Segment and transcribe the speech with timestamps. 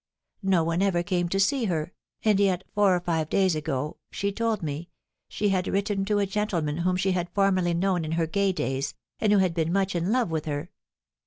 [0.41, 1.93] No one ever came to see her;
[2.25, 4.89] and yet, four or five days ago, she told me,
[5.27, 8.95] she had written to a gentleman whom she had formerly known in her gay days,
[9.19, 10.71] and who had been much in love with her.